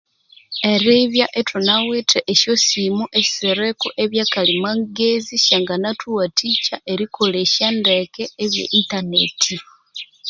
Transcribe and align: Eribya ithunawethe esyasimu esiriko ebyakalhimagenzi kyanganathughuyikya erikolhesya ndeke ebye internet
Eribya 0.71 1.25
ithunawethe 1.39 2.19
esyasimu 2.33 3.03
esiriko 3.19 3.87
ebyakalhimagenzi 4.03 5.33
kyanganathughuyikya 5.45 6.77
erikolhesya 6.91 7.67
ndeke 7.79 8.23
ebye 8.43 8.65
internet 8.79 9.41